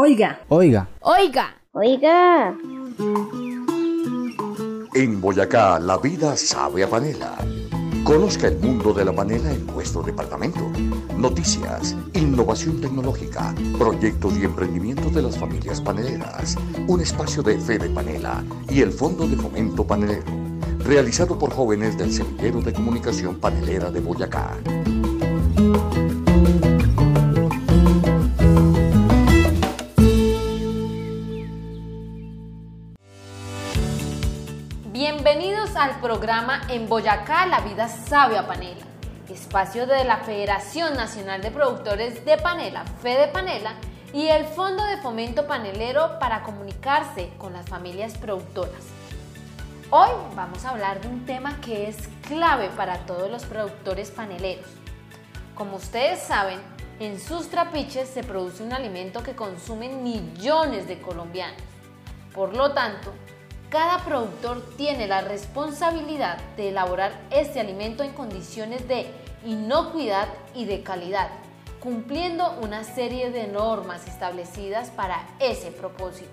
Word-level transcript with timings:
Oiga. 0.00 0.38
Oiga. 0.48 0.88
Oiga. 1.00 1.56
Oiga. 1.72 2.54
En 4.94 5.20
Boyacá, 5.20 5.80
la 5.80 5.98
vida 5.98 6.36
sabe 6.36 6.84
a 6.84 6.88
panela. 6.88 7.34
Conozca 8.04 8.46
el 8.46 8.58
mundo 8.58 8.92
de 8.92 9.04
la 9.04 9.12
panela 9.12 9.50
en 9.50 9.66
nuestro 9.66 10.04
departamento. 10.04 10.70
Noticias, 11.16 11.96
innovación 12.14 12.80
tecnológica, 12.80 13.52
proyectos 13.76 14.38
y 14.38 14.44
emprendimientos 14.44 15.12
de 15.12 15.22
las 15.22 15.36
familias 15.36 15.80
paneleras. 15.80 16.54
Un 16.86 17.00
espacio 17.00 17.42
de 17.42 17.58
fe 17.58 17.76
de 17.80 17.90
panela 17.90 18.44
y 18.70 18.82
el 18.82 18.92
Fondo 18.92 19.26
de 19.26 19.34
Fomento 19.34 19.84
Panelero. 19.84 20.22
Realizado 20.78 21.36
por 21.36 21.52
jóvenes 21.52 21.98
del 21.98 22.12
Semillero 22.12 22.60
de 22.60 22.72
Comunicación 22.72 23.34
Panelera 23.40 23.90
de 23.90 23.98
Boyacá. 23.98 24.58
Bienvenidos 35.00 35.76
al 35.76 36.00
programa 36.00 36.62
En 36.68 36.88
Boyacá 36.88 37.46
la 37.46 37.60
vida 37.60 37.86
sabe 37.86 38.36
a 38.36 38.48
panela, 38.48 38.84
espacio 39.28 39.86
de 39.86 40.02
la 40.02 40.16
Federación 40.16 40.96
Nacional 40.96 41.40
de 41.40 41.52
Productores 41.52 42.24
de 42.24 42.36
Panela, 42.36 42.84
Fede 43.00 43.28
Panela, 43.28 43.74
y 44.12 44.26
el 44.26 44.44
Fondo 44.44 44.84
de 44.86 44.96
Fomento 44.96 45.46
Panelero 45.46 46.18
para 46.18 46.42
comunicarse 46.42 47.30
con 47.38 47.52
las 47.52 47.68
familias 47.68 48.18
productoras. 48.18 48.86
Hoy 49.90 50.10
vamos 50.34 50.64
a 50.64 50.70
hablar 50.70 51.00
de 51.00 51.06
un 51.06 51.24
tema 51.24 51.60
que 51.60 51.88
es 51.88 52.08
clave 52.26 52.68
para 52.70 53.06
todos 53.06 53.30
los 53.30 53.44
productores 53.44 54.10
paneleros. 54.10 54.66
Como 55.54 55.76
ustedes 55.76 56.18
saben, 56.18 56.58
en 56.98 57.20
sus 57.20 57.50
trapiches 57.50 58.08
se 58.08 58.24
produce 58.24 58.64
un 58.64 58.72
alimento 58.72 59.22
que 59.22 59.36
consumen 59.36 60.02
millones 60.02 60.88
de 60.88 61.00
colombianos. 61.00 61.62
Por 62.34 62.56
lo 62.56 62.72
tanto, 62.72 63.14
cada 63.70 64.04
productor 64.04 64.62
tiene 64.76 65.06
la 65.06 65.20
responsabilidad 65.20 66.38
de 66.56 66.70
elaborar 66.70 67.12
este 67.30 67.60
alimento 67.60 68.02
en 68.02 68.12
condiciones 68.12 68.88
de 68.88 69.06
inocuidad 69.44 70.28
y 70.54 70.64
de 70.64 70.82
calidad, 70.82 71.28
cumpliendo 71.80 72.58
una 72.62 72.82
serie 72.84 73.30
de 73.30 73.46
normas 73.46 74.06
establecidas 74.08 74.90
para 74.90 75.26
ese 75.38 75.70
propósito. 75.70 76.30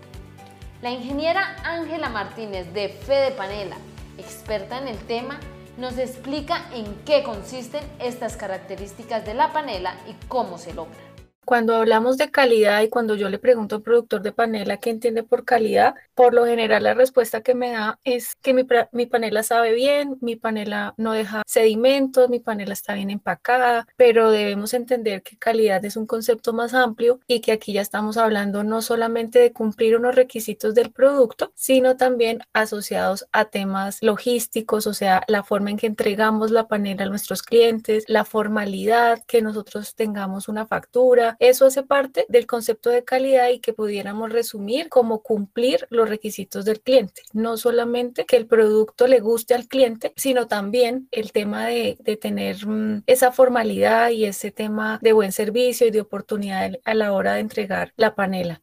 La 0.81 0.91
ingeniera 0.91 1.57
Ángela 1.63 2.09
Martínez 2.09 2.73
de 2.73 2.89
Fede 2.89 3.31
Panela, 3.31 3.77
experta 4.17 4.77
en 4.77 4.87
el 4.87 4.97
tema, 4.99 5.39
nos 5.77 5.97
explica 5.97 6.69
en 6.73 6.85
qué 7.05 7.21
consisten 7.23 7.83
estas 7.99 8.37
características 8.37 9.25
de 9.25 9.33
la 9.33 9.51
panela 9.51 9.95
y 10.07 10.13
cómo 10.27 10.57
se 10.57 10.73
logran. 10.73 11.14
Cuando 11.45 11.75
hablamos 11.75 12.17
de 12.17 12.31
calidad 12.31 12.81
y 12.81 12.89
cuando 12.89 13.13
yo 13.15 13.29
le 13.29 13.37
pregunto 13.37 13.75
al 13.75 13.81
productor 13.83 14.23
de 14.23 14.31
panela 14.31 14.77
qué 14.77 14.89
entiende 14.89 15.21
por 15.21 15.45
calidad, 15.45 15.93
por 16.15 16.33
lo 16.33 16.45
general 16.45 16.83
la 16.83 16.95
respuesta 16.95 17.41
que 17.41 17.53
me 17.53 17.71
da 17.71 17.99
es 18.03 18.35
que 18.41 18.53
mi, 18.53 18.65
mi, 18.91 19.05
panela 19.05 19.43
sabe 19.43 19.73
bien, 19.73 20.17
mi 20.21 20.35
panela 20.35 20.95
no 20.97 21.13
deja 21.13 21.43
sedimentos, 21.45 22.29
mi 22.29 22.39
panela 22.39 22.73
está 22.73 22.95
bien 22.95 23.11
empacada, 23.11 23.87
pero 23.95 24.31
debemos 24.31 24.73
entender 24.73 25.21
que 25.21 25.37
calidad 25.37 25.85
es 25.85 25.97
un 25.97 26.07
concepto 26.07 26.51
más 26.51 26.73
amplio 26.73 27.19
y 27.27 27.41
que 27.41 27.51
aquí 27.51 27.73
ya 27.73 27.81
estamos 27.81 28.17
hablando 28.17 28.63
no 28.63 28.81
solamente 28.81 29.37
de 29.37 29.53
cumplir 29.53 29.97
unos 29.97 30.15
requisitos 30.15 30.73
del 30.73 30.91
producto, 30.91 31.51
sino 31.53 31.95
también 31.95 32.39
asociados 32.53 33.27
a 33.31 33.45
temas 33.45 33.99
logísticos, 34.01 34.87
o 34.87 34.93
sea, 34.95 35.23
la 35.27 35.43
forma 35.43 35.69
en 35.69 35.77
que 35.77 35.87
entregamos 35.87 36.49
la 36.49 36.67
panela 36.67 37.03
a 37.03 37.09
nuestros 37.09 37.43
clientes, 37.43 38.05
la 38.07 38.25
formalidad, 38.25 39.23
que 39.27 39.43
nosotros 39.43 39.93
tengamos 39.93 40.47
una 40.47 40.65
factura, 40.65 41.34
eso 41.39 41.65
hace 41.65 41.83
parte 41.83 42.25
del 42.29 42.47
concepto 42.47 42.89
de 42.89 43.03
calidad 43.03 43.49
y 43.49 43.59
que 43.59 43.73
pudiéramos 43.73 44.31
resumir 44.31 44.89
como 44.89 45.21
cumplir 45.21 45.87
los 45.89 46.09
requisitos 46.09 46.65
del 46.65 46.81
cliente. 46.81 47.21
No 47.33 47.57
solamente 47.57 48.25
que 48.25 48.37
el 48.37 48.47
producto 48.47 49.07
le 49.07 49.19
guste 49.19 49.53
al 49.53 49.67
cliente, 49.67 50.13
sino 50.15 50.47
también 50.47 51.07
el 51.11 51.31
tema 51.31 51.67
de, 51.67 51.97
de 51.99 52.17
tener 52.17 52.65
mmm, 52.65 53.03
esa 53.07 53.31
formalidad 53.31 54.09
y 54.09 54.25
ese 54.25 54.51
tema 54.51 54.99
de 55.01 55.13
buen 55.13 55.31
servicio 55.31 55.87
y 55.87 55.91
de 55.91 56.01
oportunidad 56.01 56.71
a 56.83 56.93
la 56.93 57.13
hora 57.13 57.33
de 57.33 57.41
entregar 57.41 57.93
la 57.97 58.15
panela. 58.15 58.61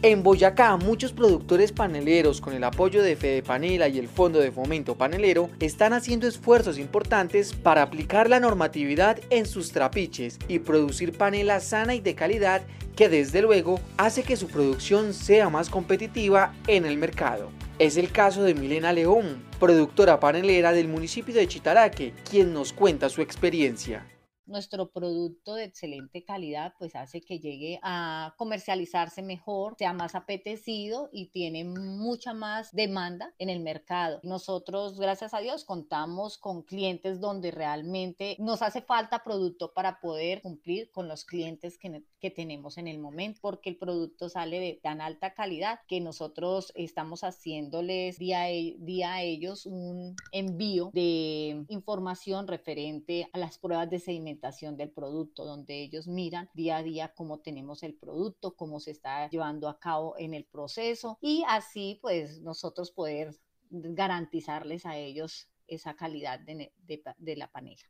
En 0.00 0.22
Boyacá, 0.22 0.76
muchos 0.76 1.12
productores 1.12 1.72
paneleros, 1.72 2.40
con 2.40 2.54
el 2.54 2.62
apoyo 2.62 3.02
de 3.02 3.16
Fede 3.16 3.42
Panela 3.42 3.88
y 3.88 3.98
el 3.98 4.06
Fondo 4.06 4.38
de 4.38 4.52
Fomento 4.52 4.94
Panelero, 4.94 5.50
están 5.58 5.92
haciendo 5.92 6.28
esfuerzos 6.28 6.78
importantes 6.78 7.52
para 7.52 7.82
aplicar 7.82 8.30
la 8.30 8.38
normatividad 8.38 9.18
en 9.30 9.44
sus 9.44 9.72
trapiches 9.72 10.38
y 10.46 10.60
producir 10.60 11.18
panela 11.18 11.58
sana 11.58 11.96
y 11.96 12.00
de 12.00 12.14
calidad 12.14 12.62
que 12.94 13.08
desde 13.08 13.42
luego 13.42 13.80
hace 13.96 14.22
que 14.22 14.36
su 14.36 14.46
producción 14.46 15.12
sea 15.12 15.50
más 15.50 15.68
competitiva 15.68 16.54
en 16.68 16.86
el 16.86 16.96
mercado. 16.96 17.50
Es 17.80 17.96
el 17.96 18.12
caso 18.12 18.44
de 18.44 18.54
Milena 18.54 18.92
León, 18.92 19.42
productora 19.58 20.20
panelera 20.20 20.70
del 20.70 20.86
municipio 20.86 21.34
de 21.34 21.48
Chitaraque, 21.48 22.14
quien 22.30 22.54
nos 22.54 22.72
cuenta 22.72 23.08
su 23.08 23.20
experiencia 23.20 24.06
nuestro 24.48 24.90
producto 24.90 25.54
de 25.54 25.64
excelente 25.64 26.24
calidad 26.24 26.74
pues 26.78 26.96
hace 26.96 27.20
que 27.20 27.38
llegue 27.38 27.78
a 27.82 28.34
comercializarse 28.36 29.22
mejor, 29.22 29.76
sea 29.78 29.92
más 29.92 30.14
apetecido 30.14 31.08
y 31.12 31.26
tiene 31.26 31.64
mucha 31.64 32.32
más 32.32 32.72
demanda 32.72 33.34
en 33.38 33.50
el 33.50 33.60
mercado. 33.60 34.20
Nosotros, 34.22 34.98
gracias 34.98 35.34
a 35.34 35.40
Dios, 35.40 35.64
contamos 35.64 36.38
con 36.38 36.62
clientes 36.62 37.20
donde 37.20 37.50
realmente 37.50 38.36
nos 38.38 38.62
hace 38.62 38.80
falta 38.80 39.22
producto 39.22 39.72
para 39.74 40.00
poder 40.00 40.42
cumplir 40.42 40.90
con 40.90 41.08
los 41.08 41.24
clientes 41.24 41.78
que, 41.78 42.02
que 42.18 42.30
tenemos 42.30 42.78
en 42.78 42.88
el 42.88 42.98
momento, 42.98 43.40
porque 43.42 43.70
el 43.70 43.76
producto 43.76 44.28
sale 44.28 44.60
de 44.60 44.80
tan 44.82 45.00
alta 45.00 45.34
calidad 45.34 45.80
que 45.86 46.00
nosotros 46.00 46.72
estamos 46.74 47.22
haciéndoles 47.22 48.18
día 48.18 48.44
a, 48.44 48.46
día 48.46 49.14
a 49.14 49.22
ellos 49.22 49.66
un 49.66 50.16
envío 50.32 50.90
de 50.94 51.64
información 51.68 52.48
referente 52.48 53.28
a 53.32 53.38
las 53.38 53.58
pruebas 53.58 53.90
de 53.90 53.98
sedimentación 53.98 54.37
del 54.40 54.90
producto, 54.90 55.44
donde 55.44 55.82
ellos 55.82 56.06
miran 56.06 56.48
día 56.54 56.78
a 56.78 56.82
día 56.82 57.12
cómo 57.14 57.40
tenemos 57.40 57.82
el 57.82 57.94
producto, 57.94 58.54
cómo 58.56 58.80
se 58.80 58.92
está 58.92 59.28
llevando 59.28 59.68
a 59.68 59.78
cabo 59.78 60.14
en 60.18 60.34
el 60.34 60.44
proceso 60.44 61.18
y 61.20 61.44
así 61.48 61.98
pues 62.00 62.40
nosotros 62.40 62.90
poder 62.90 63.36
garantizarles 63.70 64.86
a 64.86 64.96
ellos 64.96 65.48
esa 65.66 65.94
calidad 65.94 66.40
de, 66.40 66.72
de, 66.86 67.36
la 67.36 67.50
panela. 67.50 67.82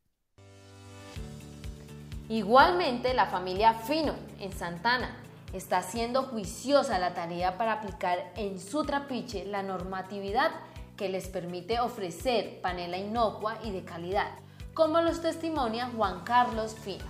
Igualmente, 2.29 3.15
la 3.15 3.27
familia 3.27 3.75
Fino 3.75 4.15
en 4.41 4.53
Santana 4.53 5.23
está 5.53 5.79
haciendo 5.79 6.25
juiciosa 6.25 6.99
la 6.99 7.15
tarea 7.15 7.57
para 7.57 7.75
aplicar 7.75 8.33
en 8.37 8.59
su 8.59 8.85
trapiche 8.85 9.45
la 9.45 9.63
normatividad 9.63 10.51
que 10.97 11.09
les 11.09 11.29
permite 11.29 11.79
ofrecer 11.79 12.61
panela 12.61 12.99
inocua 12.99 13.61
y 13.63 13.71
de 13.71 13.85
calidad 13.85 14.48
como 14.79 15.01
los 15.01 15.21
testimonia 15.21 15.91
Juan 15.97 16.21
Carlos 16.23 16.77
Fino. 16.77 17.05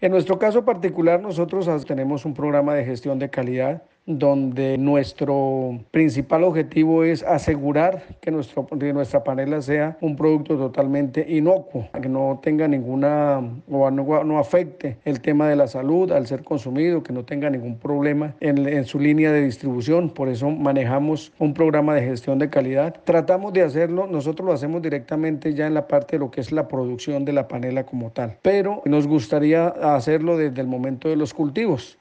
En 0.00 0.10
nuestro 0.10 0.40
caso 0.40 0.64
particular, 0.64 1.20
nosotros 1.20 1.68
tenemos 1.86 2.24
un 2.24 2.34
programa 2.34 2.74
de 2.74 2.84
gestión 2.84 3.20
de 3.20 3.30
calidad 3.30 3.84
donde 4.08 4.78
nuestro 4.78 5.78
principal 5.90 6.42
objetivo 6.42 7.04
es 7.04 7.22
asegurar 7.22 8.02
que, 8.22 8.30
nuestro, 8.30 8.66
nuestra 8.94 9.22
panela 9.22 9.60
sea 9.60 9.98
un 10.00 10.16
producto 10.16 10.56
totalmente 10.56 11.26
inocuo, 11.28 11.86
que 12.00 12.08
no 12.08 12.40
tenga 12.42 12.66
ninguna 12.66 13.42
o 13.70 13.90
no, 13.90 14.24
no, 14.24 14.38
afecte 14.38 14.96
el 15.04 15.20
tema 15.20 15.46
de 15.48 15.56
la 15.56 15.66
salud 15.66 16.10
al 16.10 16.26
ser 16.26 16.42
consumido, 16.42 17.02
que 17.02 17.12
no 17.12 17.24
tenga 17.26 17.50
ningún 17.50 17.76
problema 17.76 18.34
en, 18.40 18.66
en 18.66 18.86
su 18.86 18.98
línea 18.98 19.30
de 19.30 19.42
distribución. 19.42 20.08
Por 20.08 20.28
eso 20.28 20.48
manejamos 20.48 21.30
un 21.38 21.52
programa 21.52 21.94
de 21.94 22.02
gestión 22.02 22.38
de 22.38 22.48
calidad. 22.48 22.96
Tratamos 23.04 23.52
de 23.52 23.62
hacerlo, 23.62 24.06
nosotros 24.06 24.46
lo 24.46 24.54
hacemos 24.54 24.80
directamente 24.80 25.52
ya 25.52 25.66
en 25.66 25.74
la 25.74 25.86
parte 25.86 26.16
de 26.16 26.20
lo 26.20 26.30
que 26.30 26.40
es 26.40 26.50
la 26.50 26.66
producción 26.66 27.26
de 27.26 27.34
la 27.34 27.46
panela 27.46 27.84
como 27.84 28.10
tal, 28.10 28.38
pero 28.40 28.80
nos 28.86 29.06
gustaría 29.06 29.68
hacerlo 29.68 30.38
desde 30.38 30.62
el 30.62 30.66
momento 30.66 31.10
de 31.10 31.16
los 31.16 31.34
cultivos. 31.34 31.98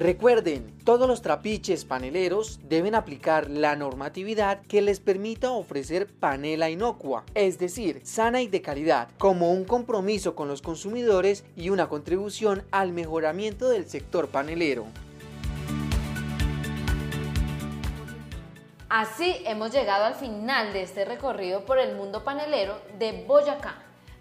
Recuerden, 0.00 0.78
todos 0.86 1.06
los 1.06 1.20
trapiches 1.20 1.84
paneleros 1.84 2.58
deben 2.70 2.94
aplicar 2.94 3.50
la 3.50 3.76
normatividad 3.76 4.62
que 4.62 4.80
les 4.80 4.98
permita 4.98 5.50
ofrecer 5.50 6.06
panela 6.06 6.70
inocua, 6.70 7.24
es 7.34 7.58
decir, 7.58 8.00
sana 8.02 8.40
y 8.40 8.48
de 8.48 8.62
calidad, 8.62 9.10
como 9.18 9.52
un 9.52 9.66
compromiso 9.66 10.34
con 10.34 10.48
los 10.48 10.62
consumidores 10.62 11.44
y 11.54 11.68
una 11.68 11.90
contribución 11.90 12.64
al 12.70 12.94
mejoramiento 12.94 13.68
del 13.68 13.90
sector 13.90 14.28
panelero. 14.28 14.86
Así 18.88 19.36
hemos 19.44 19.70
llegado 19.70 20.06
al 20.06 20.14
final 20.14 20.72
de 20.72 20.80
este 20.80 21.04
recorrido 21.04 21.66
por 21.66 21.78
el 21.78 21.94
mundo 21.94 22.24
panelero 22.24 22.80
de 22.98 23.26
Boyacá, 23.28 23.74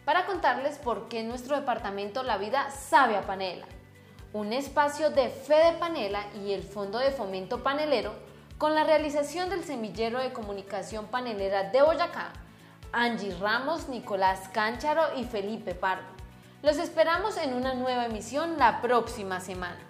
para 0.04 0.26
contarles 0.26 0.78
por 0.78 1.08
qué 1.08 1.22
en 1.22 1.30
nuestro 1.30 1.56
departamento 1.56 2.24
la 2.24 2.38
vida 2.38 2.70
sabe 2.70 3.16
a 3.16 3.22
panela 3.22 3.66
un 4.32 4.54
espacio 4.54 5.10
de 5.10 5.30
fe 5.30 5.56
de 5.56 5.72
panela 5.80 6.24
y 6.46 6.54
el 6.54 6.62
Fondo 6.62 7.00
de 7.00 7.12
Fomento 7.12 7.64
Panelero 7.64 8.14
con 8.60 8.76
la 8.76 8.84
realización 8.84 9.50
del 9.50 9.64
semillero 9.64 10.20
de 10.20 10.34
comunicación 10.34 11.08
panelera 11.08 11.72
de 11.72 11.82
Boyacá, 11.82 12.34
Angie 12.92 13.36
Ramos, 13.40 13.90
Nicolás 13.90 14.50
Cáncharo 14.54 15.18
y 15.18 15.24
Felipe 15.24 15.74
Pardo. 15.74 16.08
Los 16.62 16.78
esperamos 16.78 17.38
en 17.38 17.54
una 17.54 17.74
nueva 17.74 18.06
emisión 18.06 18.60
la 18.60 18.82
próxima 18.82 19.40
semana. 19.40 19.89